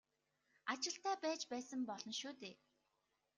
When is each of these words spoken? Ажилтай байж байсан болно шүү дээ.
Ажилтай 0.71 1.15
байж 1.25 1.41
байсан 1.51 1.79
болно 1.91 2.13
шүү 2.21 2.33
дээ. 2.41 2.55